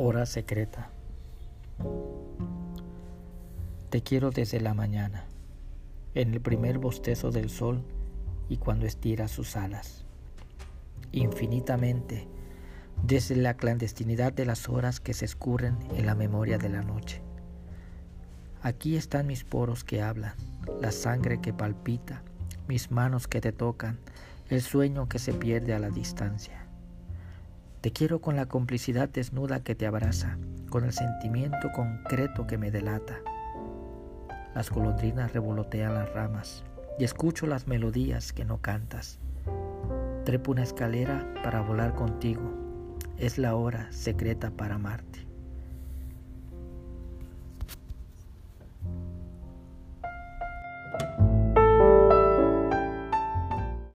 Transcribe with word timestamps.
Hora 0.00 0.26
secreta. 0.26 0.92
Te 3.90 4.00
quiero 4.00 4.30
desde 4.30 4.60
la 4.60 4.72
mañana, 4.72 5.24
en 6.14 6.34
el 6.34 6.40
primer 6.40 6.78
bostezo 6.78 7.32
del 7.32 7.50
sol 7.50 7.82
y 8.48 8.58
cuando 8.58 8.86
estira 8.86 9.26
sus 9.26 9.56
alas. 9.56 10.04
Infinitamente, 11.10 12.28
desde 13.02 13.34
la 13.34 13.54
clandestinidad 13.54 14.32
de 14.32 14.46
las 14.46 14.68
horas 14.68 15.00
que 15.00 15.14
se 15.14 15.24
escurren 15.24 15.76
en 15.96 16.06
la 16.06 16.14
memoria 16.14 16.58
de 16.58 16.68
la 16.68 16.82
noche. 16.82 17.20
Aquí 18.62 18.94
están 18.94 19.26
mis 19.26 19.42
poros 19.42 19.82
que 19.82 20.00
hablan, 20.00 20.34
la 20.80 20.92
sangre 20.92 21.40
que 21.40 21.52
palpita, 21.52 22.22
mis 22.68 22.92
manos 22.92 23.26
que 23.26 23.40
te 23.40 23.50
tocan, 23.50 23.98
el 24.48 24.62
sueño 24.62 25.08
que 25.08 25.18
se 25.18 25.32
pierde 25.32 25.74
a 25.74 25.80
la 25.80 25.90
distancia. 25.90 26.67
Te 27.80 27.92
quiero 27.92 28.20
con 28.20 28.34
la 28.34 28.46
complicidad 28.46 29.08
desnuda 29.08 29.60
que 29.60 29.76
te 29.76 29.86
abraza, 29.86 30.36
con 30.68 30.84
el 30.84 30.92
sentimiento 30.92 31.70
concreto 31.72 32.44
que 32.44 32.58
me 32.58 32.72
delata. 32.72 33.20
Las 34.52 34.68
golondrinas 34.70 35.32
revolotean 35.32 35.94
las 35.94 36.12
ramas 36.12 36.64
y 36.98 37.04
escucho 37.04 37.46
las 37.46 37.68
melodías 37.68 38.32
que 38.32 38.44
no 38.44 38.60
cantas. 38.60 39.20
Trepo 40.24 40.50
una 40.50 40.64
escalera 40.64 41.24
para 41.44 41.60
volar 41.60 41.94
contigo. 41.94 42.52
Es 43.16 43.38
la 43.38 43.54
hora 43.54 43.86
secreta 43.92 44.50
para 44.50 44.74
amarte. 44.74 45.28